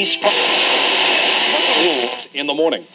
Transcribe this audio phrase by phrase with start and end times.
[0.00, 2.86] these fucking rules in the morning.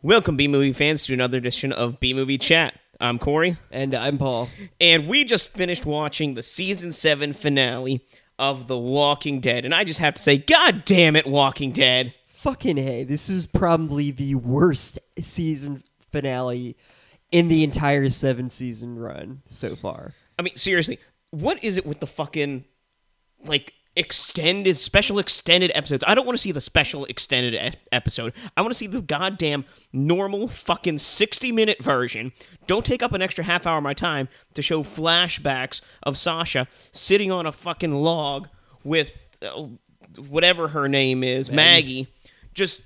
[0.00, 2.78] Welcome, B movie fans, to another edition of B movie chat.
[3.00, 4.48] I'm Corey, And I'm Paul.
[4.80, 8.06] and we just finished watching the season seven finale
[8.38, 12.14] of The Walking Dead, and I just have to say, God damn it, Walking Dead!
[12.28, 15.82] Fucking hey, this is probably the worst season
[16.12, 16.76] finale
[17.32, 20.14] in the entire seven season run so far.
[20.38, 21.00] I mean, seriously,
[21.32, 22.66] what is it with the fucking
[23.44, 26.04] like extended special extended episodes?
[26.06, 28.32] I don't want to see the special extended e- episode.
[28.56, 32.32] I want to see the goddamn normal fucking 60 minute version.
[32.66, 36.66] Don't take up an extra half hour of my time to show flashbacks of Sasha
[36.92, 38.48] sitting on a fucking log
[38.84, 39.66] with uh,
[40.16, 42.08] whatever her name is, Maggie,
[42.54, 42.82] just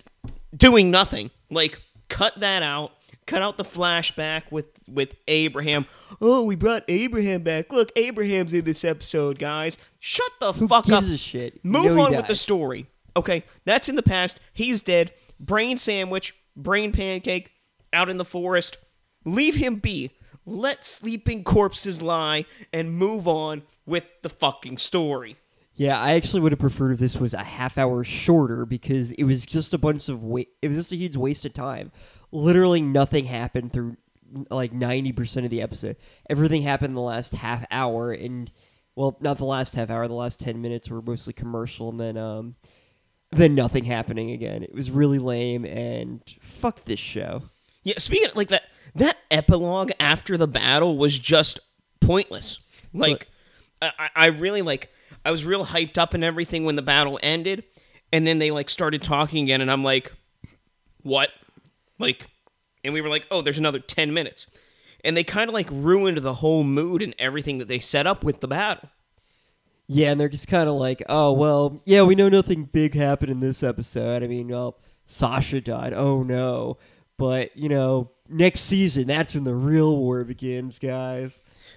[0.54, 1.30] doing nothing.
[1.50, 2.92] Like cut that out.
[3.26, 5.86] Cut out the flashback with with Abraham.
[6.20, 7.72] Oh, we brought Abraham back.
[7.72, 9.78] Look, Abraham's in this episode, guys.
[9.98, 10.86] Shut the fuck up.
[10.86, 11.54] gives a shit?
[11.62, 12.28] You Move know he on with died.
[12.28, 12.86] the story.
[13.16, 14.38] Okay, that's in the past.
[14.52, 15.12] He's dead.
[15.40, 17.50] Brain sandwich, brain pancake,
[17.92, 18.78] out in the forest.
[19.24, 20.10] Leave him be.
[20.44, 25.36] Let sleeping corpses lie and move on with the fucking story.
[25.74, 29.24] Yeah, I actually would have preferred if this was a half hour shorter because it
[29.24, 31.90] was just a bunch of wa- it was just a huge waste of time.
[32.32, 33.96] Literally nothing happened through
[34.50, 35.96] like 90% of the episode.
[36.28, 38.50] Everything happened in the last half hour and
[38.94, 42.16] well, not the last half hour, the last 10 minutes were mostly commercial and then
[42.16, 42.56] um
[43.32, 44.62] then nothing happening again.
[44.62, 47.42] It was really lame and fuck this show.
[47.82, 48.62] Yeah, speaking like that,
[48.94, 51.58] that epilogue after the battle was just
[52.00, 52.58] pointless.
[52.94, 53.28] Like,
[53.82, 54.90] I- I really like.
[55.24, 57.64] I was real hyped up and everything when the battle ended,
[58.12, 60.12] and then they like started talking again, and I'm like,
[61.02, 61.30] what?
[61.98, 62.26] Like,
[62.84, 64.46] and we were like, oh, there's another ten minutes,
[65.04, 68.24] and they kind of like ruined the whole mood and everything that they set up
[68.24, 68.90] with the battle.
[69.88, 73.30] Yeah, and they're just kind of like, oh well, yeah, we know nothing big happened
[73.30, 74.22] in this episode.
[74.22, 75.92] I mean, well, Sasha died.
[75.92, 76.78] Oh no,
[77.18, 81.32] but you know, next season, that's when the real war begins, guys.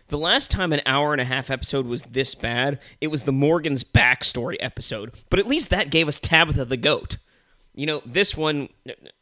[0.07, 3.31] The last time an hour and a half episode was this bad, it was the
[3.31, 5.13] Morgan's backstory episode.
[5.29, 7.17] But at least that gave us Tabitha the goat.
[7.79, 8.67] You know, this one,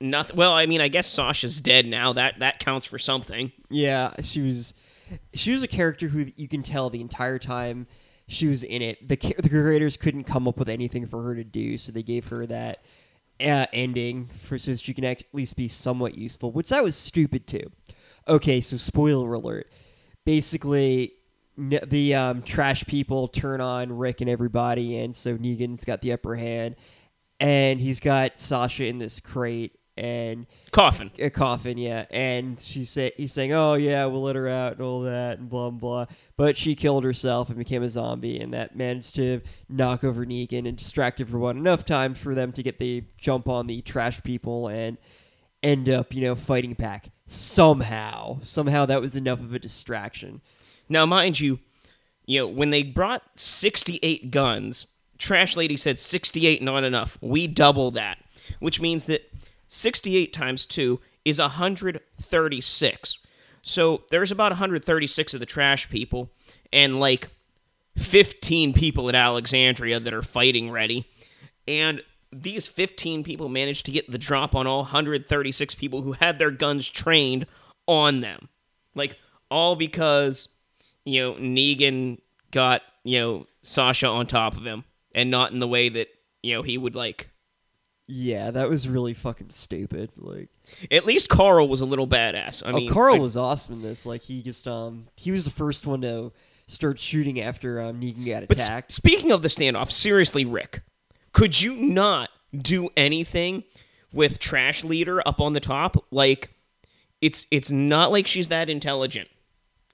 [0.01, 0.35] nothing.
[0.35, 2.13] Well, I mean, I guess Sasha's dead now.
[2.13, 3.51] That that counts for something.
[3.69, 4.73] Yeah, she was,
[5.35, 7.85] she was a character who you can tell the entire time
[8.27, 9.07] she was in it.
[9.07, 12.29] The the creators couldn't come up with anything for her to do, so they gave
[12.29, 12.83] her that
[13.39, 16.51] uh, ending for so she can at least be somewhat useful.
[16.51, 17.71] Which that was stupid too.
[18.27, 19.71] Okay, so spoiler alert.
[20.25, 21.13] Basically,
[21.57, 26.35] the um, trash people turn on Rick and everybody, and so Negan's got the upper
[26.35, 26.75] hand,
[27.39, 31.09] and he's got Sasha in this crate, and Coffin.
[31.17, 32.05] a coffin, yeah.
[32.11, 35.49] And she say he's saying, "Oh yeah, we'll let her out and all that and
[35.49, 36.15] blah blah." blah.
[36.35, 40.67] But she killed herself and became a zombie, and that managed to knock over Negan
[40.67, 44.67] and distract everyone enough time for them to get the jump on the trash people
[44.67, 44.97] and
[45.63, 48.39] end up, you know, fighting back somehow.
[48.43, 50.41] Somehow that was enough of a distraction.
[50.87, 51.59] Now, mind you,
[52.27, 54.85] you know when they brought sixty-eight guns,
[55.17, 57.17] Trash Lady said sixty-eight not enough.
[57.21, 58.17] We double that,
[58.59, 59.31] which means that
[59.67, 63.19] sixty-eight times two is hundred thirty-six.
[63.67, 66.31] So there's about 136 of the trash people
[66.71, 67.27] and like
[67.97, 71.05] 15 people at Alexandria that are fighting ready.
[71.67, 72.01] And
[72.31, 76.49] these 15 people managed to get the drop on all 136 people who had their
[76.49, 77.45] guns trained
[77.87, 78.47] on them.
[78.95, 79.17] Like,
[79.51, 80.47] all because,
[81.03, 82.19] you know, Negan
[82.51, 84.85] got, you know, Sasha on top of him
[85.17, 86.07] and not in the way that,
[86.41, 87.29] you know, he would like.
[88.07, 90.11] Yeah, that was really fucking stupid.
[90.15, 90.47] Like,
[90.89, 92.63] At least Carl was a little badass.
[92.65, 94.05] I mean, oh, Carl like- was awesome in this.
[94.05, 96.31] Like, he just um, he was the first one to
[96.67, 100.83] start shooting after um, Negan got But s- speaking of the standoff, seriously, Rick,
[101.33, 103.63] could you not do anything
[104.13, 106.05] with Trash Leader up on the top?
[106.11, 106.51] Like,
[107.19, 109.27] it's it's not like she's that intelligent.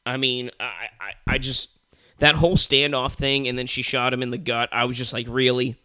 [0.05, 1.69] I mean, I, I I just
[2.23, 4.69] that whole standoff thing, and then she shot him in the gut.
[4.71, 5.75] I was just like, really,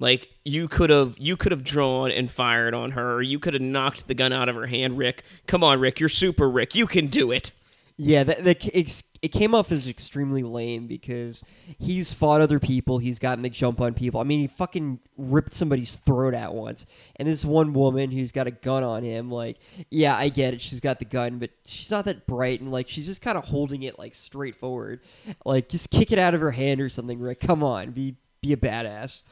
[0.00, 3.22] like you could have you could have drawn and fired on her.
[3.22, 5.22] You could have knocked the gun out of her hand, Rick.
[5.46, 6.74] Come on, Rick, you're super Rick.
[6.74, 7.52] You can do it.
[7.96, 11.44] Yeah, that it's, it came off as extremely lame because
[11.78, 14.20] he's fought other people, he's gotten the jump on people.
[14.20, 16.86] I mean, he fucking ripped somebody's throat out once,
[17.16, 19.58] and this one woman who's got a gun on him, like,
[19.90, 22.88] yeah, I get it, she's got the gun, but she's not that bright, and like,
[22.88, 25.00] she's just kind of holding it like straight forward,
[25.44, 27.40] like, just kick it out of her hand or something, Rick.
[27.40, 29.22] Come on, be be a badass.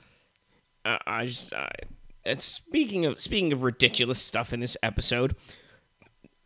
[0.85, 1.69] I, I just I,
[2.25, 5.35] and speaking of speaking of ridiculous stuff in this episode,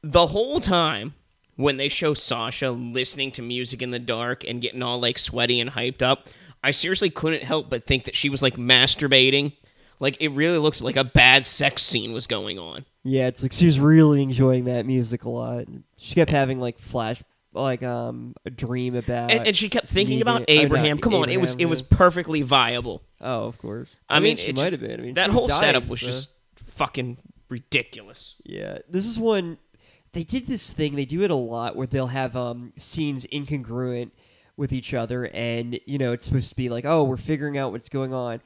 [0.02, 1.12] the whole time
[1.56, 5.60] when they show Sasha listening to music in the dark and getting all like sweaty
[5.60, 6.28] and hyped up,
[6.62, 9.52] I seriously couldn't help but think that she was like masturbating.
[10.00, 12.84] Like it really looked like a bad sex scene was going on.
[13.04, 15.66] Yeah, it's like she was really enjoying that music a lot.
[15.96, 17.22] She kept having like flash,
[17.52, 19.30] like um, a dream about.
[19.30, 20.98] And, and she kept thinking about oh, no, Abraham.
[20.98, 23.02] Come on, it was Abraham, it was perfectly viable.
[23.20, 23.88] oh, of course.
[24.08, 25.00] I, mean, she it might have been.
[25.00, 26.30] I mean, that whole dying, setup was so- just
[26.66, 27.18] fucking
[27.48, 28.34] ridiculous.
[28.42, 29.58] Yeah, this is one.
[30.14, 30.94] They did this thing.
[30.94, 34.12] They do it a lot where they'll have um, scenes incongruent
[34.56, 37.72] with each other, and you know it's supposed to be like, oh, we're figuring out
[37.72, 38.40] what's going on,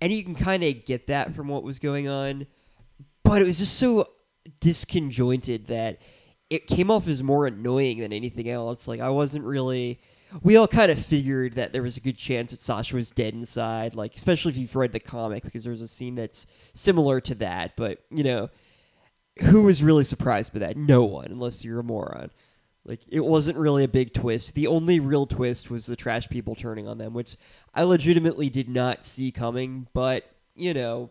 [0.00, 2.46] and you can kind of get that from what was going on,
[3.22, 4.06] but it was just so
[4.60, 6.00] disconjointed that
[6.50, 8.86] it came off as more annoying than anything else.
[8.86, 10.00] Like I wasn't really.
[10.42, 13.34] We all kind of figured that there was a good chance that Sasha was dead
[13.34, 17.36] inside, like especially if you've read the comic, because there's a scene that's similar to
[17.36, 17.76] that.
[17.76, 18.50] But you know,
[19.40, 20.76] who was really surprised by that?
[20.76, 22.30] No one, unless you're a moron.
[22.84, 24.54] Like it wasn't really a big twist.
[24.54, 27.36] The only real twist was the trash people turning on them, which
[27.74, 29.88] I legitimately did not see coming.
[29.94, 31.10] But you know,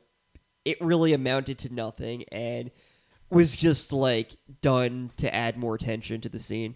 [0.65, 2.71] it really amounted to nothing and
[3.29, 6.75] was just like done to add more tension to the scene.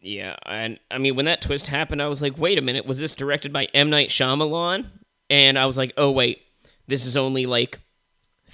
[0.00, 2.98] Yeah, and I mean when that twist happened, I was like, wait a minute, was
[2.98, 4.86] this directed by M Night Shyamalan?
[5.28, 6.42] And I was like, oh wait,
[6.86, 7.78] this is only like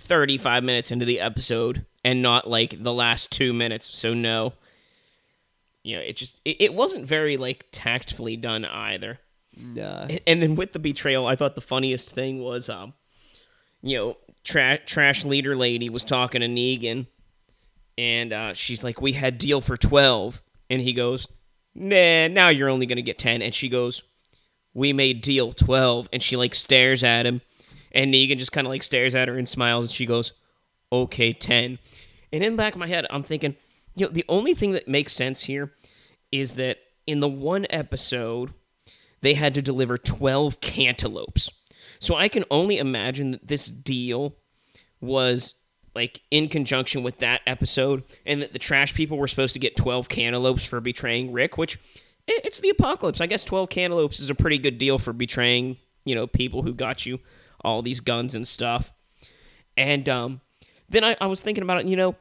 [0.08, 3.86] thirty-five minutes into the episode, and not like the last two minutes.
[3.94, 4.54] So no,
[5.82, 9.20] you know, it just it, it wasn't very like tactfully done either.
[9.56, 10.02] Nah.
[10.08, 12.94] And- And then with the betrayal, I thought the funniest thing was, um,
[13.82, 17.06] you know, tra- trash leader lady was talking to Negan,
[17.96, 20.42] and uh, she's like, "We had deal for 12.
[20.70, 21.26] and he goes,
[21.74, 23.40] "Nah, now you're only gonna get 10.
[23.42, 24.02] And she goes,
[24.74, 26.08] "We made deal 12.
[26.12, 27.40] and she like stares at him,
[27.92, 30.32] and Negan just kind of like stares at her and smiles, and she goes,
[30.92, 31.78] "Okay, 10.
[32.32, 33.56] And in the back of my head, I'm thinking,
[33.94, 35.72] you know, the only thing that makes sense here
[36.30, 38.52] is that in the one episode
[39.20, 41.50] they had to deliver 12 cantaloupes.
[41.98, 44.36] So I can only imagine that this deal
[45.00, 45.56] was
[45.94, 49.76] like in conjunction with that episode and that the trash people were supposed to get
[49.76, 51.78] 12 cantaloupes for betraying Rick, which
[52.28, 53.20] it's the apocalypse.
[53.20, 56.72] I guess 12 cantaloupes is a pretty good deal for betraying, you know, people who
[56.72, 57.18] got you
[57.64, 58.92] all these guns and stuff.
[59.76, 60.40] And um,
[60.88, 62.16] then I, I was thinking about it, you know,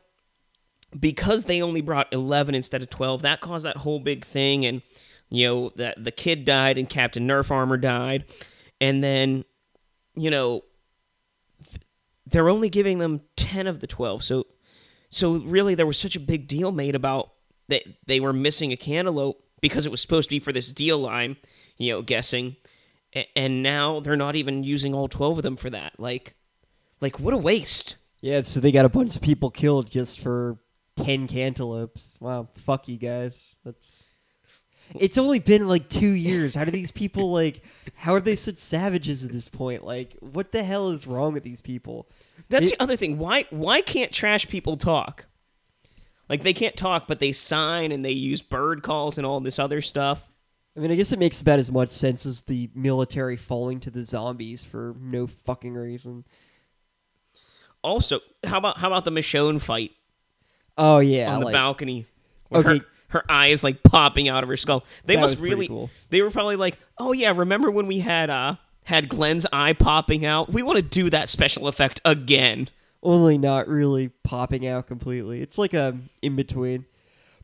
[0.98, 4.66] because they only brought 11 instead of 12 that caused that whole big thing.
[4.66, 4.82] And
[5.30, 8.26] you know that the kid died and captain nerf armor died.
[8.80, 9.44] And then
[10.18, 10.64] you know
[11.64, 11.82] th-
[12.26, 14.46] they're only giving them 10 of the 12 so
[15.10, 17.32] so really there was such a big deal made about
[17.70, 20.98] that they were missing a cantaloupe because it was supposed to be for this deal
[20.98, 21.38] line
[21.78, 22.58] you know guessing
[23.36, 26.36] and now they're not even using all 12 of them for that like
[27.02, 30.58] like what a waste Yeah, so they got a bunch of people killed just for
[30.96, 32.12] ten cantaloupes.
[32.20, 33.34] Wow, fuck you guys.
[33.64, 33.78] That's.
[34.96, 36.56] It's only been like two years.
[36.56, 37.62] How do these people like?
[37.96, 39.84] How are they such savages at this point?
[39.84, 42.10] Like, what the hell is wrong with these people?
[42.50, 43.20] That's It- the other thing.
[43.20, 45.26] Why why can't trash people talk?
[46.30, 49.60] Like they can't talk, but they sign and they use bird calls and all this
[49.60, 50.27] other stuff.
[50.78, 53.90] I mean, I guess it makes about as much sense as the military falling to
[53.90, 56.24] the zombies for no fucking reason.
[57.84, 59.92] Also, how about how about the Michonne fight
[60.78, 62.06] Oh yeah, on the like, balcony?
[62.54, 62.78] Okay.
[62.80, 64.84] her, her eye is like popping out of her skull.
[65.06, 65.90] They That must was really cool.
[66.10, 70.26] they were probably like, "Oh yeah, remember when we had uh had Glenn's eye popping
[70.26, 70.52] out?
[70.54, 72.70] We want to do that special effect again."
[73.04, 75.42] only not really popping out completely.
[75.42, 76.86] It's like a in between.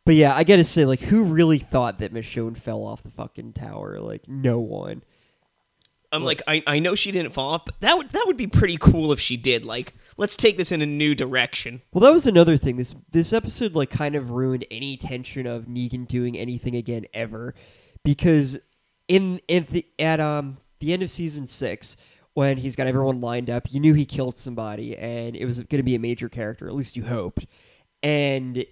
[0.05, 3.53] But yeah, I gotta say, like, who really thought that Michonne fell off the fucking
[3.53, 3.99] tower?
[3.99, 5.03] Like, no one.
[6.11, 8.45] I'm like, I, I know she didn't fall off, but that would that would be
[8.45, 9.65] pretty cool if she did.
[9.65, 11.81] Like, let's take this in a new direction.
[11.91, 12.75] Well, that was another thing.
[12.75, 17.55] This this episode like kind of ruined any tension of Negan doing anything again ever,
[18.03, 18.59] because
[19.07, 21.97] in in the at um the end of season six
[22.35, 25.79] when he's got everyone lined up, you knew he killed somebody and it was going
[25.79, 26.67] to be a major character.
[26.67, 27.45] At least you hoped,
[28.03, 28.65] and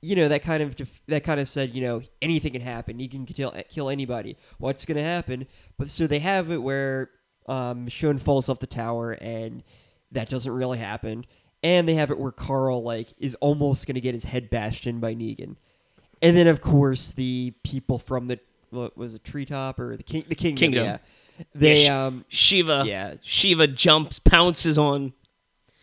[0.00, 3.00] you know that kind of def- that kind of said you know anything can happen.
[3.00, 4.36] You can kill kill anybody.
[4.58, 5.46] What's going to happen?
[5.76, 7.10] But so they have it where
[7.46, 9.62] um, Michonne falls off the tower and
[10.12, 11.24] that doesn't really happen.
[11.62, 14.86] And they have it where Carl like is almost going to get his head bashed
[14.86, 15.56] in by Negan.
[16.22, 18.38] And then of course the people from the
[18.70, 20.84] what was it treetop or the king the kingdom, Kingdom.
[20.84, 20.98] yeah.
[21.54, 23.14] They Yeah, um Shiva, yeah.
[23.22, 25.12] Shiva jumps, pounces on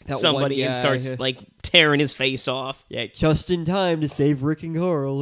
[0.07, 1.39] somebody and starts like
[1.75, 2.84] tearing his face off.
[2.89, 5.20] yeah, just in time to save Rick and Carl.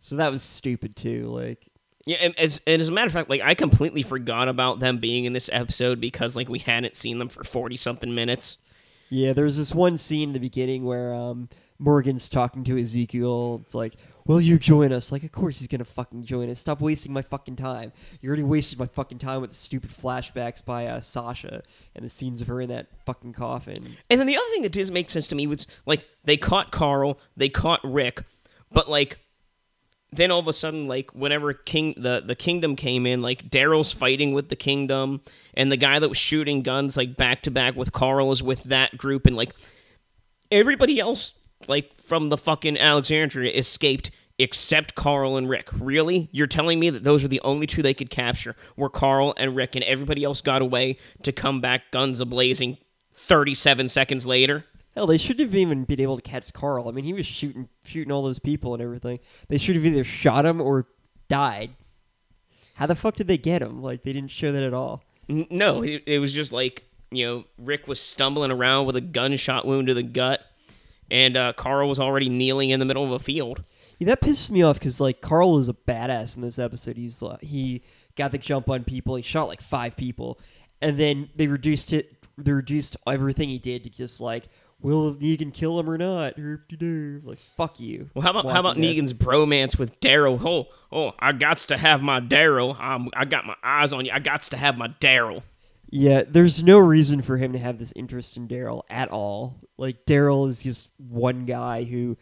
[0.00, 1.26] So that was stupid too.
[1.26, 1.66] Like
[2.06, 4.98] Yeah, and as and as a matter of fact, like I completely forgot about them
[4.98, 8.58] being in this episode because like we hadn't seen them for forty something minutes.
[9.10, 11.48] Yeah, there's this one scene in the beginning where um,
[11.80, 13.60] Morgan's talking to Ezekiel.
[13.64, 15.10] It's like, will you join us?
[15.12, 16.60] Like, of course he's gonna fucking join us.
[16.60, 17.92] Stop wasting my fucking time.
[18.20, 21.62] You already wasted my fucking time with the stupid flashbacks by uh, Sasha
[21.94, 23.96] and the scenes of her in that fucking coffin.
[24.08, 26.70] And then the other thing that does make sense to me was like they caught
[26.70, 28.24] Carl, they caught Rick,
[28.70, 29.18] but like
[30.12, 33.92] then all of a sudden, like whenever King the the kingdom came in, like Daryl's
[33.92, 35.20] fighting with the kingdom,
[35.54, 38.64] and the guy that was shooting guns like back to back with Carl is with
[38.64, 39.54] that group, and like
[40.50, 41.32] everybody else
[41.68, 45.68] like from the fucking Alexandria escaped except Carl and Rick.
[45.72, 46.28] Really?
[46.32, 49.54] You're telling me that those are the only two they could capture were Carl and
[49.54, 52.78] Rick, and everybody else got away to come back guns ablazing
[53.14, 54.64] 37 seconds later?
[54.94, 56.88] Hell, they shouldn't have even been able to catch Carl.
[56.88, 59.20] I mean, he was shooting shooting all those people and everything.
[59.48, 60.86] They should have either shot him or
[61.28, 61.70] died.
[62.74, 63.82] How the fuck did they get him?
[63.82, 65.04] Like they didn't show that at all.
[65.28, 69.64] No, it, it was just like, you know, Rick was stumbling around with a gunshot
[69.64, 70.40] wound to the gut,
[71.10, 73.62] and uh, Carl was already kneeling in the middle of a field.
[73.98, 76.96] Yeah, that pisses me off because like Carl is a badass in this episode.
[76.96, 77.82] He's uh, he
[78.16, 79.16] got the jump on people.
[79.16, 80.38] He shot like five people,
[80.80, 82.16] and then they reduced it.
[82.38, 84.44] They reduced everything he did to just like,
[84.80, 86.34] will Negan kill him or not?
[86.38, 88.08] Like fuck you.
[88.14, 88.84] Well, how about how about Dead.
[88.84, 90.40] Negan's bromance with Daryl?
[90.42, 92.80] Oh, oh, I gots to have my Daryl.
[92.80, 94.12] Um, I got my eyes on you.
[94.12, 95.42] I gots to have my Daryl.
[95.90, 99.60] Yeah, there's no reason for him to have this interest in Daryl at all.
[99.76, 102.16] Like Daryl is just one guy who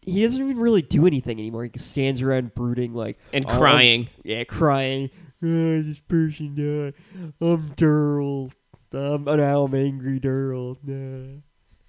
[0.00, 1.64] he doesn't even really do anything anymore.
[1.64, 4.08] He just stands around brooding like And "Oh, I'm-" crying.
[4.24, 5.10] yeah, crying.
[5.42, 6.94] "Oh, this person died.
[7.40, 8.52] I'm Daryl.
[8.92, 10.78] I'm oh, now I'm angry Daryl.
[10.82, 11.40] Nah.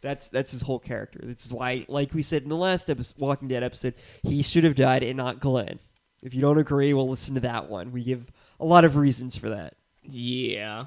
[0.02, 1.20] That's that's his whole character.
[1.24, 3.94] This is why, like we said in the last episode, Walking Dead episode,
[4.24, 5.80] he should have died and not Glenn.
[6.24, 7.92] If you don't agree, we'll listen to that one.
[7.92, 9.76] We give a lot of reasons for that.
[10.04, 10.86] Yeah.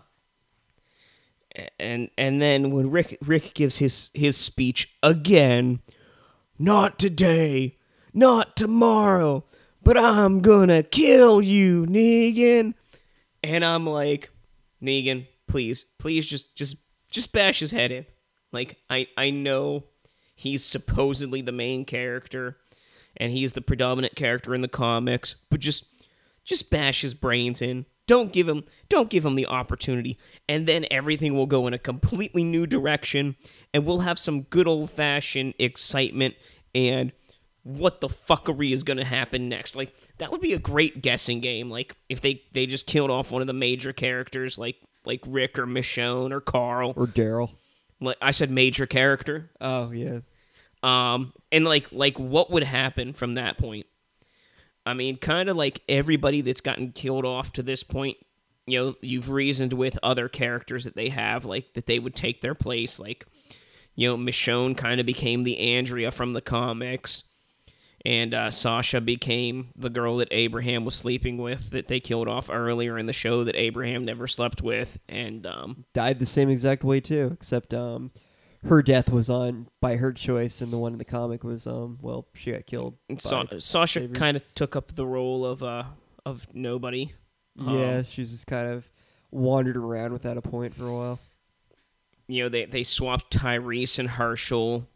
[1.78, 5.80] And and then when Rick Rick gives his his speech again,
[6.58, 7.76] not today,
[8.12, 9.44] not tomorrow,
[9.82, 12.74] but I'm gonna kill you, Negan.
[13.42, 14.30] And I'm like,
[14.82, 16.76] Negan, please, please just just
[17.10, 18.06] just bash his head in.
[18.50, 19.84] Like I I know
[20.34, 22.56] he's supposedly the main character
[23.16, 25.84] and he's the predominant character in the comics, but just
[26.44, 27.86] just bash his brains in.
[28.06, 30.18] Don't give him don't give him the opportunity
[30.48, 33.36] and then everything will go in a completely new direction
[33.72, 36.34] and we'll have some good old-fashioned excitement
[36.74, 37.12] and
[37.62, 39.74] what the fuckery is going to happen next.
[39.74, 43.30] Like that would be a great guessing game like if they they just killed off
[43.30, 46.92] one of the major characters like like Rick or Michonne or Carl.
[46.96, 47.50] Or Daryl.
[48.00, 49.50] Like I said major character.
[49.60, 50.20] Oh yeah.
[50.82, 53.86] Um, and like like what would happen from that point?
[54.86, 58.16] I mean, kind of like everybody that's gotten killed off to this point.
[58.66, 62.40] You know, you've reasoned with other characters that they have, like that they would take
[62.40, 62.98] their place.
[62.98, 63.26] Like,
[63.94, 67.24] you know, Michonne kind of became the Andrea from the comics,
[68.06, 72.48] and uh, Sasha became the girl that Abraham was sleeping with that they killed off
[72.50, 76.84] earlier in the show that Abraham never slept with, and um, Died the same exact
[76.84, 78.12] way too, except um
[78.66, 81.98] her death was on by her choice and the one in the comic was um
[82.00, 82.96] well, she got killed.
[83.08, 85.84] and Sa- Sasha kind of took up the role of uh
[86.26, 87.12] of nobody.
[87.56, 88.88] yeah, um, she's just kind of
[89.30, 91.18] wandered around without a point for a while.
[92.28, 94.86] you know they they swapped Tyrese and Hershel.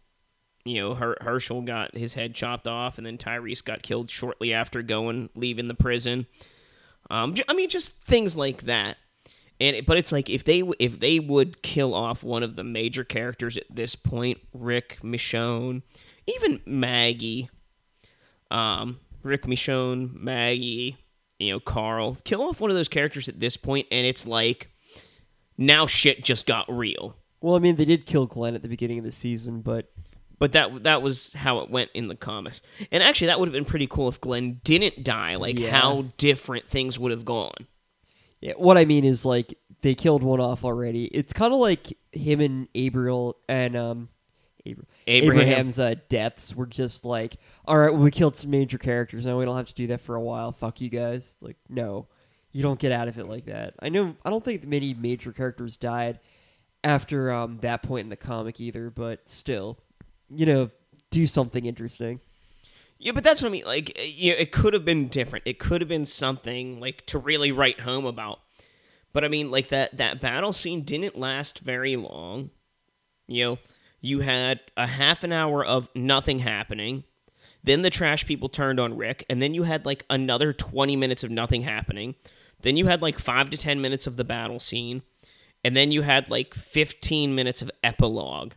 [0.64, 4.52] You know, Her- Hershel got his head chopped off, and then Tyrese got killed shortly
[4.52, 6.26] after going leaving the prison.
[7.08, 8.98] Um, I mean, just things like that.
[9.60, 12.62] And it, but it's like if they if they would kill off one of the
[12.64, 15.82] major characters at this point, Rick, Michonne,
[16.26, 17.50] even Maggie,
[18.50, 20.96] um, Rick, Michonne, Maggie,
[21.38, 24.68] you know, Carl, kill off one of those characters at this point, and it's like
[25.56, 27.16] now shit just got real.
[27.40, 29.90] Well, I mean, they did kill Glenn at the beginning of the season, but
[30.38, 32.62] But that that was how it went in the comics.
[32.92, 35.34] And actually, that would have been pretty cool if Glenn didn't die.
[35.34, 35.70] Like Yeah.
[35.70, 37.66] how different things would have gone.
[38.40, 41.04] Yeah, what I mean is like they killed one off already.
[41.06, 44.08] It's kind of like him and Abriel and um
[44.66, 45.40] Abra- Abraham.
[45.40, 49.26] Abraham's uh, deaths were just like, all right, well, we killed some major characters.
[49.26, 50.52] Now we don't have to do that for a while.
[50.52, 51.36] Fuck you guys.
[51.40, 52.06] Like, no,
[52.52, 53.74] you don't get out of it like that.
[53.80, 54.16] I know.
[54.24, 56.20] I don't think many major characters died
[56.84, 58.90] after um, that point in the comic either.
[58.90, 59.78] But still,
[60.28, 60.70] you know,
[61.10, 62.20] do something interesting.
[62.98, 63.64] Yeah, but that's what I mean.
[63.64, 65.46] Like, uh, you know, it could have been different.
[65.46, 68.40] It could have been something like to really write home about.
[69.12, 72.50] But I mean, like that that battle scene didn't last very long.
[73.26, 73.58] You know,
[74.00, 77.04] you had a half an hour of nothing happening.
[77.62, 81.24] Then the trash people turned on Rick, and then you had like another 20 minutes
[81.24, 82.14] of nothing happening.
[82.60, 85.02] Then you had like 5 to 10 minutes of the battle scene,
[85.64, 88.54] and then you had like 15 minutes of epilogue.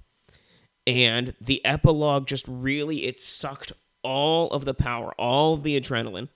[0.88, 6.30] And the epilogue just really it sucked all of the power, all of the adrenaline,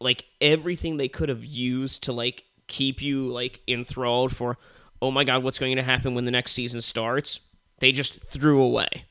[0.00, 4.58] like everything they could have used to like keep you like enthralled for
[5.00, 7.40] oh my god, what's going to happen when the next season starts?
[7.80, 9.04] They just threw away.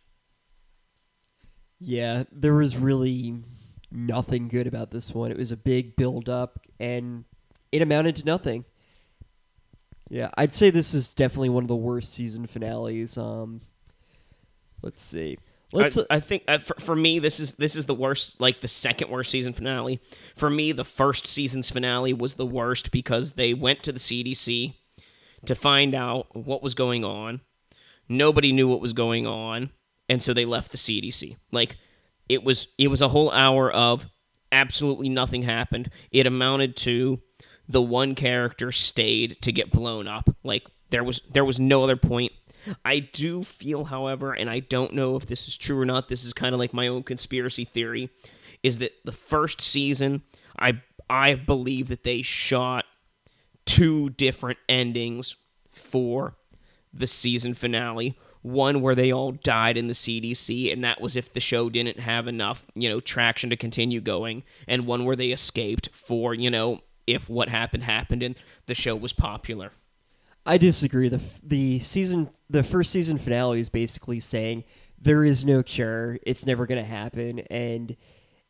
[1.80, 3.44] Yeah, there was really
[3.92, 5.32] nothing good about this one.
[5.32, 7.24] It was a big build up and
[7.72, 8.66] it amounted to nothing.
[10.10, 13.18] Yeah, I'd say this is definitely one of the worst season finales.
[13.18, 13.62] Um
[14.82, 15.38] let's see.
[15.74, 18.62] Let's I, I think uh, for, for me this is this is the worst like
[18.62, 20.00] the second worst season finale.
[20.36, 24.76] For me the first season's finale was the worst because they went to the CDC
[25.46, 27.42] to find out what was going on.
[28.08, 29.72] Nobody knew what was going on
[30.10, 31.36] and so they left the CDC.
[31.52, 31.78] Like
[32.30, 34.06] it was it was a whole hour of
[34.52, 35.90] absolutely nothing happened.
[36.12, 37.22] It amounted to
[37.68, 40.30] the one character stayed to get blown up.
[40.44, 42.32] Like there was there was no other point.
[42.84, 46.08] I do feel, however, and I don't know if this is true or not.
[46.10, 48.10] This is kind of like my own conspiracy theory,
[48.64, 50.24] is that the first season,
[50.60, 52.86] I I believe that they shot
[53.66, 55.36] two different endings
[55.70, 56.36] for
[56.94, 58.18] the season finale.
[58.42, 62.00] One where they all died in the CDC, and that was if the show didn't
[62.00, 66.50] have enough, you know, traction to continue going, and one where they escaped for, you
[66.50, 68.36] know, if what happened happened and
[68.68, 69.72] the show was popular.
[70.46, 71.10] I disagree.
[71.10, 74.64] the The season, the first season finale is basically saying
[75.00, 76.18] there is no cure.
[76.24, 77.96] It's never going to happen, and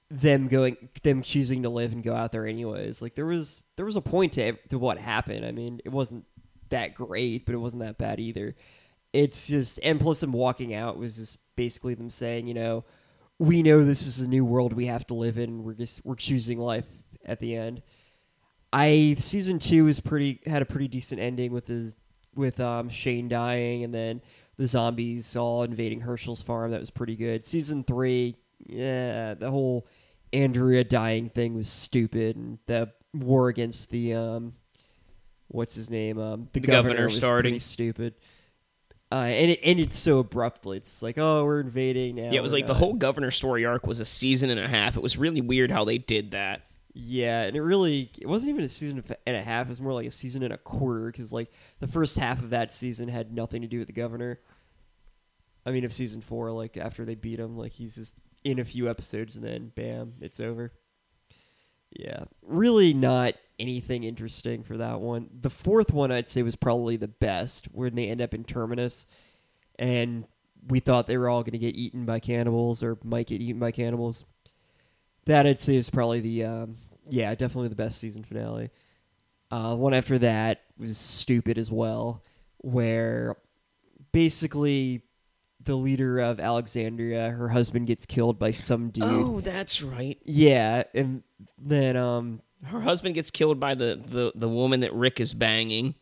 [0.09, 3.01] them going, them choosing to live and go out there anyways.
[3.01, 5.45] Like there was, there was a point to to what happened.
[5.45, 6.25] I mean, it wasn't
[6.69, 8.55] that great, but it wasn't that bad either.
[9.13, 12.85] It's just, and plus them walking out was just basically them saying, you know,
[13.39, 15.63] we know this is a new world we have to live in.
[15.63, 16.87] We're just we're choosing life
[17.25, 17.81] at the end.
[18.73, 21.93] I season two is pretty had a pretty decent ending with his
[22.37, 24.21] with um, Shane dying and then
[24.57, 26.71] the zombies all invading Hershel's farm.
[26.71, 27.43] That was pretty good.
[27.45, 29.87] Season three, yeah, the whole
[30.33, 34.53] Andrea dying thing was stupid, and the war against the um,
[35.47, 37.59] what's his name, um, the, The governor, governor was starting.
[37.59, 38.15] stupid.
[39.09, 40.75] Uh, and it ended so abruptly.
[40.77, 42.23] It's like, oh, we're invading now.
[42.23, 44.97] Yeah, it was like the whole governor story arc was a season and a half.
[44.97, 46.63] It was really weird how they did that.
[46.99, 49.67] Yeah, and it really it wasn't even a season and a half.
[49.67, 52.49] It was more like a season and a quarter because like the first half of
[52.49, 54.39] that season had nothing to do with the governor.
[55.63, 58.65] I mean, of season four, like after they beat him, like he's just in a
[58.65, 60.73] few episodes and then bam, it's over.
[61.91, 65.29] Yeah, really not anything interesting for that one.
[65.39, 69.05] The fourth one I'd say was probably the best, when they end up in Terminus,
[69.77, 70.25] and
[70.67, 73.59] we thought they were all going to get eaten by cannibals or might get eaten
[73.59, 74.25] by cannibals.
[75.25, 76.77] That I'd say is probably the um,
[77.09, 78.69] yeah, definitely the best season finale.
[79.51, 82.21] Uh, one after that was stupid as well,
[82.57, 83.37] where
[84.11, 85.03] basically
[85.63, 89.03] the leader of Alexandria, her husband gets killed by some dude.
[89.05, 90.17] Oh, that's right.
[90.25, 91.23] Yeah, and
[91.57, 95.95] then um, Her husband gets killed by the, the, the woman that Rick is banging.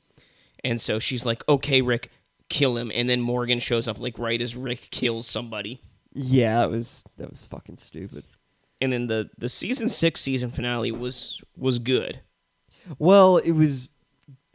[0.64, 2.10] And so she's like, okay, Rick,
[2.50, 2.92] kill him.
[2.94, 5.82] And then Morgan shows up, like, right as Rick kills somebody.
[6.14, 8.24] yeah, that was that was fucking stupid.
[8.82, 12.20] And then the, the season six season finale was was good.
[13.00, 13.90] Well, it was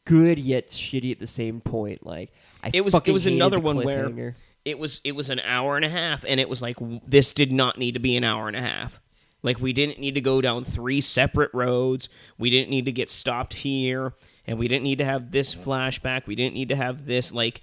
[0.05, 2.05] good yet shitty at the same point.
[2.05, 5.77] Like I It was it was another one where it was it was an hour
[5.77, 8.47] and a half, and it was like this did not need to be an hour
[8.47, 9.01] and a half.
[9.43, 12.09] Like we didn't need to go down three separate roads.
[12.39, 14.15] We didn't need to get stopped here,
[14.47, 16.27] and we didn't need to have this flashback.
[16.27, 17.33] We didn't need to have this.
[17.33, 17.63] Like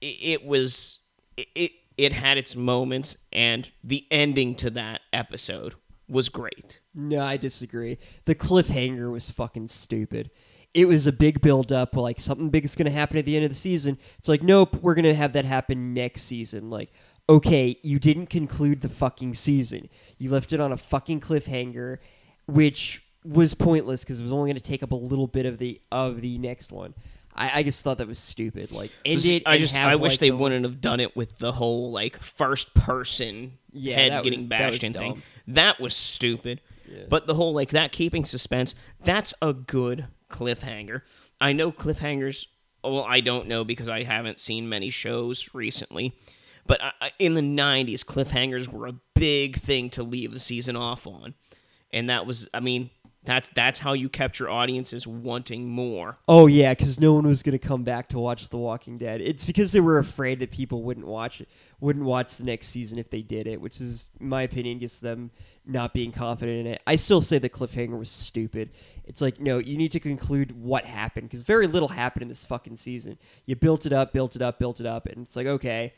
[0.00, 1.00] it, it was
[1.36, 5.74] it, it it had its moments, and the ending to that episode
[6.08, 6.80] was great.
[6.94, 7.98] No, I disagree.
[8.24, 10.30] The cliffhanger was fucking stupid.
[10.74, 13.34] It was a big build up, like something big is going to happen at the
[13.34, 13.98] end of the season.
[14.18, 16.68] It's like, nope, we're going to have that happen next season.
[16.68, 16.92] Like,
[17.28, 19.88] okay, you didn't conclude the fucking season.
[20.18, 21.98] You left it on a fucking cliffhanger,
[22.46, 25.58] which was pointless because it was only going to take up a little bit of
[25.58, 26.94] the of the next one.
[27.36, 28.72] I, I just thought that was stupid.
[28.72, 29.42] Like, end it.
[29.46, 31.52] I and just have, I wish like, they the- wouldn't have done it with the
[31.52, 35.12] whole like first person Yeah, head that getting was- that was bashed in thing.
[35.14, 35.22] dumb.
[35.48, 36.60] That was stupid.
[37.08, 41.02] But the whole like that keeping suspense, that's a good cliffhanger.
[41.40, 42.46] I know cliffhangers.
[42.84, 46.14] Well, I don't know because I haven't seen many shows recently.
[46.64, 50.74] But I, I- in the '90s, cliffhangers were a big thing to leave a season
[50.76, 51.34] off on,
[51.92, 52.90] and that was, I mean,
[53.26, 56.18] that's that's how you kept your audiences wanting more.
[56.28, 59.20] Oh yeah, because no one was going to come back to watch The Walking Dead.
[59.20, 61.48] It's because they were afraid that people wouldn't watch it,
[61.80, 65.02] wouldn't watch the next season if they did it, which is, in my opinion, just
[65.02, 65.30] them
[65.66, 66.82] not being confident in it.
[66.86, 68.70] I still say the cliffhanger was stupid.
[69.04, 72.44] It's like no, you need to conclude what happened because very little happened in this
[72.44, 73.18] fucking season.
[73.44, 75.92] You built it up, built it up, built it up, and it's like okay,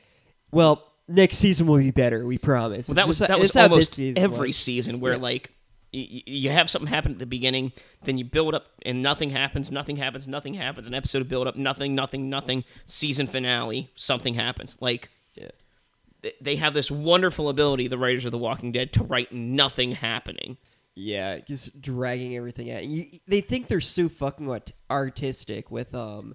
[0.50, 2.24] well, next season will be better.
[2.26, 2.88] We promise.
[2.88, 4.56] Well, that was that was it's how this almost every was.
[4.56, 5.18] season where Yeah.
[5.18, 5.52] like
[5.92, 7.72] y- you have something happen at the beginning,
[8.04, 10.86] then you build up and nothing happens, nothing happens, nothing happens.
[10.86, 12.64] An episode of build up, nothing, nothing, nothing.
[12.86, 14.76] Season finale, something happens.
[14.80, 15.50] Like Yeah.
[16.22, 19.92] th- they have this wonderful ability, the writers of The Walking Dead, to write nothing
[19.92, 20.56] happening.
[20.94, 22.84] Yeah, just dragging everything out.
[22.84, 26.34] You, they think they're so fucking what artistic with um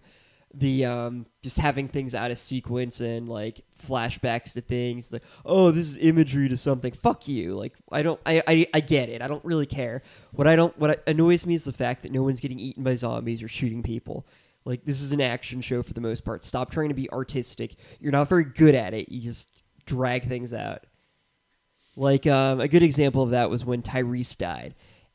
[0.55, 5.71] the um just having things out of sequence and like flashbacks to things like oh
[5.71, 6.91] this is imagery to something.
[6.91, 7.55] Fuck you.
[7.55, 9.21] Like i don't i i, I get it.
[9.21, 10.01] I don't really care.
[10.31, 12.95] What i don't what annoys me is the fact that no one's getting eaten by
[12.95, 14.27] zombies or shooting people.
[14.65, 16.43] Like this is an action show for the most part.
[16.43, 17.75] Stop trying to be artistic.
[17.99, 19.09] You're not very good at it.
[19.09, 20.85] You just drag things out.
[21.95, 24.73] Like um, a good example of that was when Tyrese died,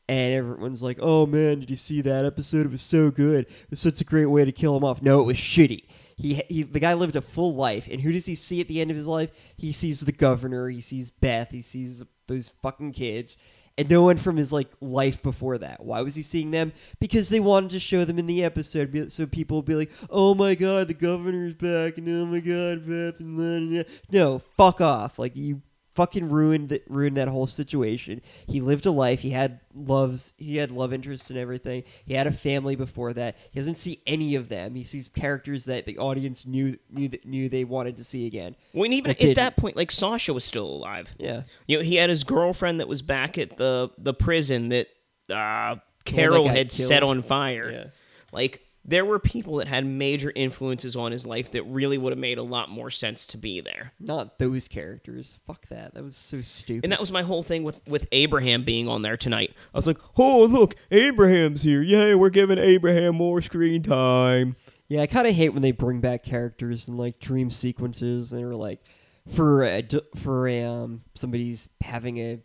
[0.09, 2.65] and everyone's like, "Oh man, did you see that episode?
[2.65, 3.45] It was so good.
[3.45, 5.83] It was such a great way to kill him off." No, it was shitty.
[6.17, 8.81] He, he the guy lived a full life, and who does he see at the
[8.81, 9.29] end of his life?
[9.55, 13.37] He sees the governor, he sees Beth, he sees those fucking kids,
[13.77, 15.85] and no one from his like life before that.
[15.85, 16.73] Why was he seeing them?
[16.99, 20.33] Because they wanted to show them in the episode, so people would be like, "Oh
[20.33, 25.19] my god, the governor's back," and "Oh my god, Beth," and then no, fuck off.
[25.19, 25.61] Like you
[25.99, 28.21] fucking ruined th- ruined that whole situation.
[28.47, 29.19] He lived a life.
[29.19, 30.33] He had loves.
[30.37, 31.83] He had love interest and everything.
[32.05, 33.35] He had a family before that.
[33.51, 34.75] He doesn't see any of them.
[34.75, 38.55] He sees characters that the audience knew knew that knew they wanted to see again.
[38.71, 39.35] When even at didn't.
[39.35, 41.11] that point, like Sasha was still alive.
[41.17, 41.41] Yeah.
[41.67, 44.87] You know, he had his girlfriend that was back at the the prison that
[45.29, 47.69] uh, Carol got had set on fire.
[47.69, 47.85] Yeah.
[48.31, 52.19] Like there were people that had major influences on his life that really would have
[52.19, 53.93] made a lot more sense to be there.
[53.99, 55.37] Not those characters.
[55.45, 55.93] Fuck that.
[55.93, 56.85] That was so stupid.
[56.85, 59.53] And that was my whole thing with with Abraham being on there tonight.
[59.73, 61.81] I was like, "Oh, look, Abraham's here.
[61.81, 64.55] Yay, we're giving Abraham more screen time."
[64.87, 68.41] Yeah, I kind of hate when they bring back characters in like dream sequences and
[68.41, 68.81] they're like
[69.27, 69.83] for a,
[70.15, 72.39] for a, um somebody's having a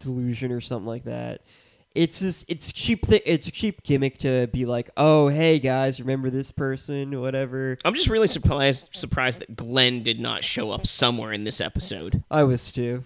[0.00, 1.42] delusion or something like that.
[1.94, 3.06] It's just it's cheap.
[3.06, 7.78] Th- it's a cheap gimmick to be like, oh hey guys, remember this person, whatever.
[7.84, 12.22] I'm just really surprised surprised that Glenn did not show up somewhere in this episode.
[12.30, 13.02] I was too.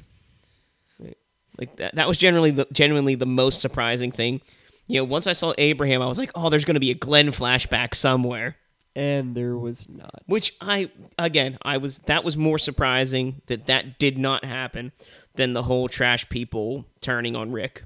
[1.59, 4.41] Like that that was generally the genuinely the most surprising thing.
[4.87, 6.95] You know, once I saw Abraham, I was like, "Oh, there's going to be a
[6.95, 8.57] Glenn flashback somewhere."
[8.97, 10.23] And there was not.
[10.27, 14.93] Which I again, I was that was more surprising that that did not happen
[15.37, 17.85] than the whole trash people turning on Rick.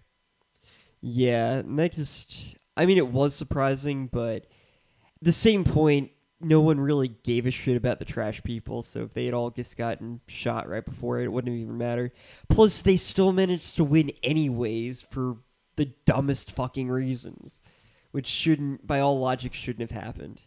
[1.01, 4.47] Yeah, just I mean it was surprising, but
[5.21, 9.13] the same point, no one really gave a shit about the trash people, so if
[9.13, 12.13] they had all just gotten shot right before it, it wouldn't even matter.
[12.49, 15.39] Plus they still managed to win anyways for
[15.77, 17.53] the dumbest fucking reasons.
[18.11, 20.41] Which shouldn't by all logic shouldn't have happened.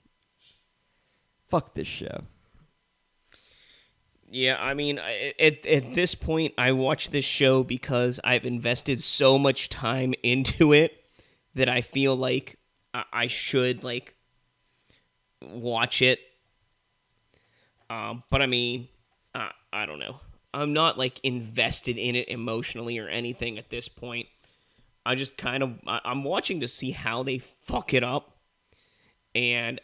[1.49, 2.23] Fuck this show.
[4.33, 9.37] Yeah, I mean, at at this point, I watch this show because I've invested so
[9.37, 11.03] much time into it
[11.53, 12.57] that I feel like
[12.93, 14.15] I, should like
[15.41, 16.19] watch it.
[17.89, 18.87] Um, but I mean,
[19.35, 20.21] I, I don't know.
[20.53, 24.27] I'm not like invested in it emotionally or anything at this point.
[25.05, 28.37] I just kind of I'm watching to see how they fuck it up
[29.35, 29.81] and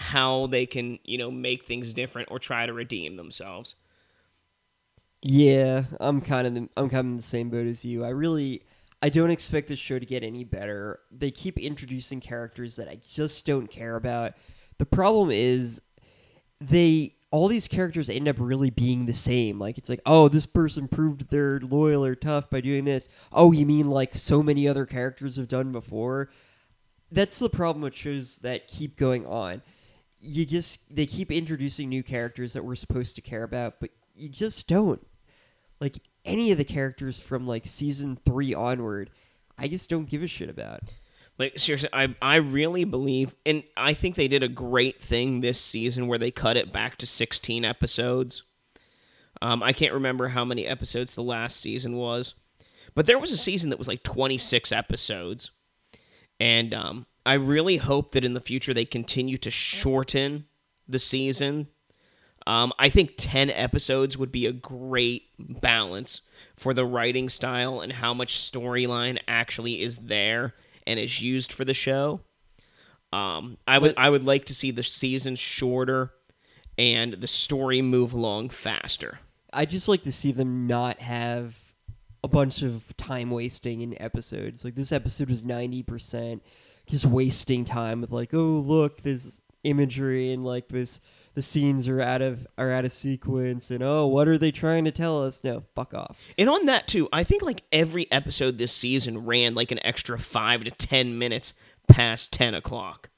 [0.00, 3.74] how they can you know make things different or try to redeem themselves.
[5.22, 8.02] Yeah, I'm kind of the, I'm kind of in the same boat as you.
[8.02, 8.62] I really
[9.02, 11.00] I don't expect this show to get any better.
[11.10, 14.32] They keep introducing characters that I just don't care about.
[14.78, 15.82] The problem is
[16.62, 19.58] they all these characters end up really being the same.
[19.58, 23.06] Like it's like, oh, this person proved they're loyal or tough by doing this.
[23.32, 26.30] Oh, you mean like so many other characters have done before?
[27.12, 29.60] That's the problem with shows that keep going on.
[30.20, 34.28] You just they keep introducing new characters that we're supposed to care about, but you
[34.28, 35.04] just don't.
[35.80, 39.10] Like any of the characters from like season three onward,
[39.58, 40.82] I just don't give a shit about.
[41.38, 45.58] Like seriously, I I really believe, and I think they did a great thing this
[45.58, 48.42] season where they cut it back to 16 episodes.
[49.40, 52.34] Um, I can't remember how many episodes the last season was,
[52.94, 55.50] but there was a season that was like 26 episodes,
[56.38, 60.46] and um, I really hope that in the future they continue to shorten
[60.88, 61.68] the season.
[62.46, 66.22] Um, I think 10 episodes would be a great balance
[66.56, 70.54] for the writing style and how much storyline actually is there
[70.86, 72.20] and is used for the show.
[73.12, 76.12] Um, I would I would like to see the season shorter
[76.78, 79.18] and the story move along faster.
[79.52, 81.56] I just like to see them not have
[82.22, 84.64] a bunch of time wasting in episodes.
[84.64, 86.42] Like this episode was ninety percent
[86.90, 91.00] just wasting time with like, oh look, this imagery and like this
[91.34, 94.86] the scenes are out of are out of sequence and oh what are they trying
[94.86, 98.56] to tell us no fuck off And on that too, I think like every episode
[98.56, 101.52] this season ran like an extra five to ten minutes
[101.88, 103.10] past ten o'clock.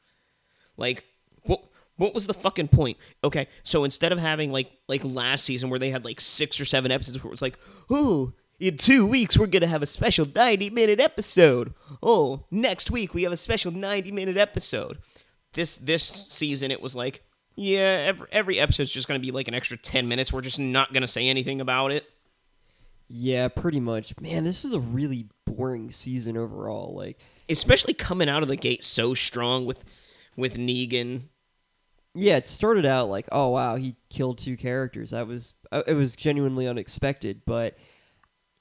[0.76, 1.04] Like
[1.44, 1.64] what
[1.96, 2.96] what was the fucking point?
[3.22, 6.64] Okay, so instead of having like like last season where they had like six or
[6.64, 7.58] seven episodes where it was like,
[7.88, 8.32] oh,
[8.62, 11.74] in two weeks we're gonna have a special ninety minute episode.
[12.02, 14.98] Oh, next week we have a special ninety minute episode.
[15.52, 17.24] This this season it was like,
[17.56, 20.32] yeah, every every episode's just gonna be like an extra ten minutes.
[20.32, 22.04] We're just not gonna say anything about it.
[23.08, 28.42] yeah pretty much man this is a really boring season overall like especially coming out
[28.42, 29.84] of the gate so strong with
[30.36, 31.24] with Negan.
[32.14, 35.92] yeah it started out like oh wow he killed two characters that was uh, it
[35.94, 37.76] was genuinely unexpected but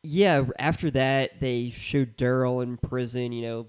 [0.03, 3.67] yeah after that they showed daryl in prison you know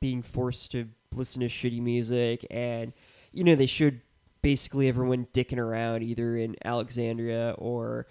[0.00, 2.46] being forced to listen to shitty music.
[2.50, 2.92] And
[3.32, 4.00] you know they showed
[4.42, 8.06] basically everyone dicking around either in alexandria or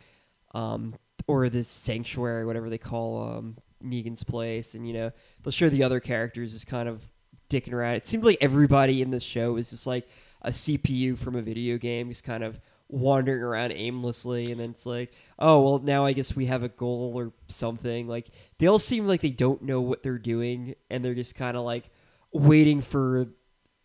[0.55, 0.95] um
[1.27, 4.75] or this sanctuary whatever they call um negan's place.
[4.75, 5.11] And you know
[5.43, 7.07] they'll show the other characters as kind of
[7.49, 7.95] dicking around.
[7.95, 10.07] It seemed like everybody in this show was just like
[10.41, 12.59] a cpu from a video game just kind of
[12.93, 16.69] wandering around aimlessly and then it's like oh well now i guess we have a
[16.69, 18.27] goal or something like
[18.59, 21.63] they all seem like they don't know what they're doing and they're just kind of
[21.63, 21.89] like
[22.31, 23.27] waiting for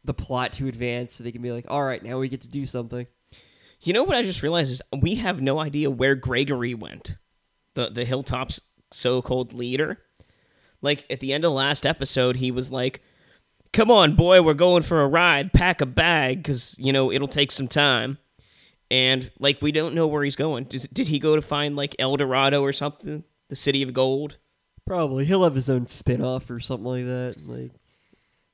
[0.05, 2.49] the plot to advance so they can be like all right now we get to
[2.49, 3.07] do something
[3.81, 7.17] You know what I just realized is we have no idea where Gregory went.
[7.75, 9.99] The the Hilltop's so-called leader.
[10.83, 13.01] Like at the end of the last episode, he was like,
[13.73, 15.53] "Come on, boy, we're going for a ride.
[15.53, 18.19] Pack a bag, cause you know it'll take some time."
[18.91, 20.65] And like we don't know where he's going.
[20.65, 24.37] Does, did he go to find like El Dorado or something, the city of gold?
[24.87, 27.71] probably he'll have his own spin-off or something like that like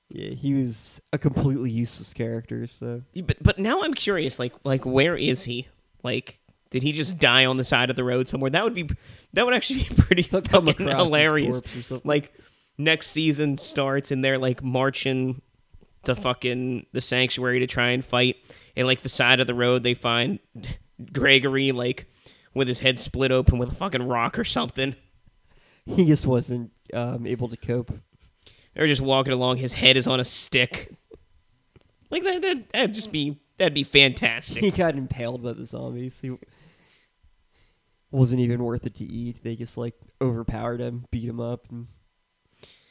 [0.09, 4.85] yeah he was a completely useless character so But but now I'm curious, like like
[4.85, 5.69] where is he?
[6.03, 8.51] Like did he just die on the side of the road somewhere?
[8.51, 8.89] That would be
[9.35, 11.61] that would actually be pretty fucking hilarious.
[11.61, 12.09] corpse or something.
[12.09, 12.33] Like
[12.79, 15.41] next season starts and they're like marching
[16.07, 18.37] to fucking the sanctuary to try and fight,
[18.77, 20.39] and like the side of the road they find
[21.13, 22.07] Gregory like
[22.55, 24.95] with his head split open with a fucking rock or something.
[25.87, 27.93] he just wasn't um, able to cope
[28.75, 29.57] They're just walking along.
[29.59, 30.93] His head is on a stick.
[32.11, 34.63] Like that, that that'd just be that'd be fantastic.
[34.63, 36.21] he got impaled by the zombies.
[36.21, 36.37] He
[38.11, 39.43] wasn't even worth it to eat.
[39.43, 41.89] They just like overpowered him, beat him up, and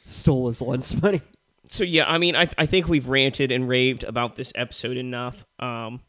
[0.04, 1.22] stole his lunch money.
[1.66, 5.44] So yeah, I mean, I I think we've ranted and raved about this episode enough.
[5.58, 6.00] Um,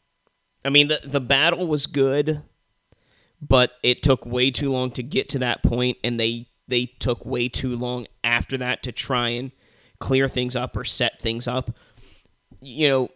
[0.64, 2.42] I mean, the the battle was good,
[3.40, 7.24] but it took way too long to get to that point, and they they took
[7.24, 9.52] way too long after that to try and
[9.98, 11.76] clear things up or set things up.
[12.60, 13.08] You know,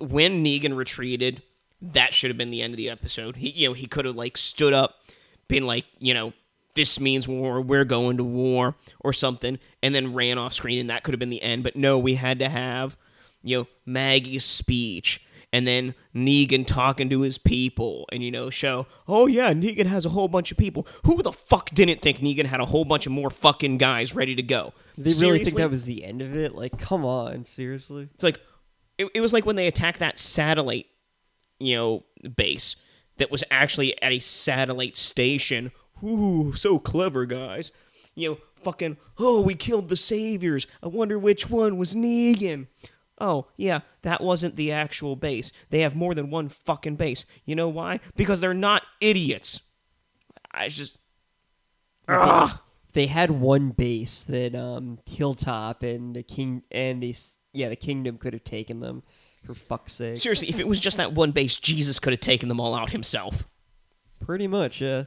[0.00, 1.42] when Negan retreated,
[1.80, 3.36] that should have been the end of the episode.
[3.36, 4.96] He, you know, he could have like stood up,
[5.48, 6.32] been like, you know,
[6.76, 10.88] this means war, we're going to war or something, and then ran off screen, and
[10.90, 11.64] that could have been the end.
[11.64, 12.96] But no, we had to have,
[13.42, 15.22] you know, Maggie's speech.
[15.52, 20.04] And then Negan talking to his people, and you know, show, oh yeah, Negan has
[20.04, 20.86] a whole bunch of people.
[21.04, 24.34] Who the fuck didn't think Negan had a whole bunch of more fucking guys ready
[24.34, 24.74] to go?
[24.98, 26.54] They really think that was the end of it?
[26.54, 28.08] Like, come on, seriously?
[28.12, 28.40] It's like
[28.98, 30.86] it, it was like when they attacked that satellite,
[31.58, 32.76] you know, base
[33.18, 35.70] that was actually at a satellite station.
[36.04, 37.72] Ooh, so clever, guys.
[38.14, 40.66] You know, fucking, oh, we killed the saviors.
[40.82, 42.66] I wonder which one was Negan.
[43.18, 45.52] Oh, yeah, that wasn't the actual base.
[45.70, 47.24] They have more than one fucking base.
[47.44, 48.00] You know why?
[48.14, 49.60] Because they're not idiots.
[50.50, 50.98] I just.
[52.08, 52.58] Ugh.
[52.92, 57.14] They had one base that um, Hilltop and the king and the
[57.52, 59.02] yeah the kingdom could have taken them.
[59.44, 62.48] For fuck's sake, Seriously, if it was just that one base, Jesus could have taken
[62.48, 63.46] them all out himself.
[64.18, 64.80] pretty much.
[64.80, 65.04] Yeah.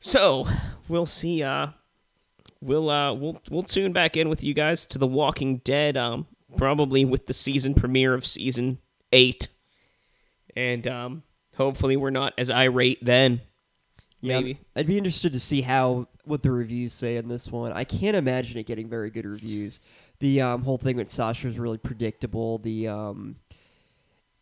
[0.00, 0.46] So
[0.88, 1.42] we'll see.
[1.42, 1.68] Uh,
[2.60, 5.96] we'll uh, we'll we'll tune back in with you guys to The Walking Dead.
[5.96, 8.78] Um, probably with the season premiere of season
[9.12, 9.48] eight,
[10.56, 11.22] and um,
[11.56, 13.42] hopefully we're not as irate then.
[14.22, 14.58] Yeah, Maybe.
[14.76, 17.72] I'd be interested to see how what the reviews say on this one.
[17.72, 19.80] I can't imagine it getting very good reviews.
[20.18, 22.58] The um, whole thing with Sasha was really predictable.
[22.58, 23.36] The um,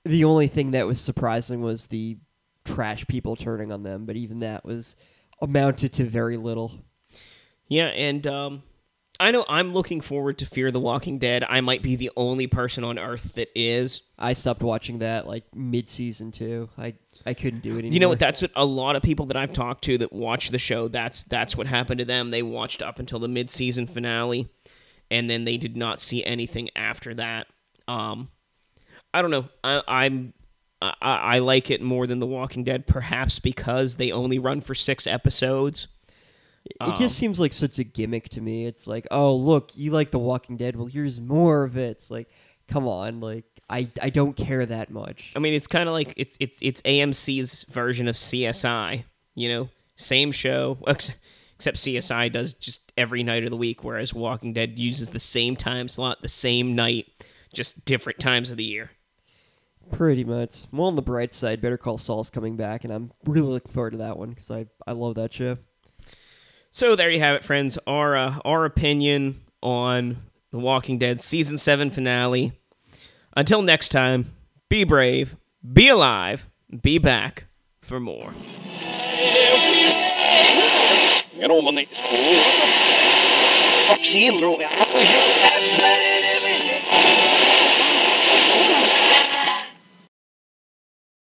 [0.05, 2.16] the only thing that was surprising was the
[2.64, 4.97] trash people turning on them, but even that was
[5.40, 6.72] amounted to very little.
[7.68, 8.62] Yeah, and um,
[9.20, 11.44] I know I'm looking forward to Fear the Walking Dead.
[11.48, 14.03] I might be the only person on Earth that is.
[14.18, 16.70] I stopped watching that like mid season two.
[16.79, 16.94] I
[17.27, 17.94] I couldn't do it anymore.
[17.94, 18.20] You know what?
[18.20, 20.88] That's what a lot of people that I've talked to that watch the show.
[20.88, 22.31] That's that's what happened to them.
[22.31, 24.48] They watched up until the mid-season finale,
[25.11, 27.48] and then they did not see anything after that.
[27.88, 28.29] Um,
[29.12, 29.48] I don't know.
[29.64, 30.33] I, I'm
[30.80, 34.74] I, I like it more than The Walking Dead, perhaps because they only run for
[34.74, 35.88] six episodes.
[36.64, 38.66] It Um, just seems like such a gimmick to me.
[38.66, 40.76] It's like, oh look, you like The Walking Dead.
[40.76, 41.98] Well, here's more of it.
[41.98, 42.28] It's like,
[42.68, 45.32] come on, like I I don't care that much.
[45.34, 49.04] I mean, it's kind of like it's it's it's AMC's version of CSI.
[49.34, 51.10] You know, same show, ex-
[51.56, 55.56] except CSI does just every night of the week, whereas Walking Dead uses the same
[55.56, 57.06] time slot, the same night,
[57.52, 58.90] just different times of the year.
[59.92, 60.66] Pretty much.
[60.72, 63.90] Well, on the bright side, Better Call Saul's coming back, and I'm really looking forward
[63.92, 65.59] to that one because I I love that show.
[66.70, 67.79] So there you have it, friends.
[67.87, 70.18] Our uh, our opinion on
[70.51, 72.53] the Walking Dead season seven finale.
[73.37, 74.33] Until next time,
[74.68, 75.37] be brave,
[75.72, 76.48] be alive,
[76.83, 77.44] be back
[77.81, 78.33] for more.
[81.35, 81.88] You know, when they.